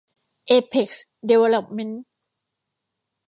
[0.47, 2.03] เอเพ็กซ์ ดีเวลลอปเม้นท์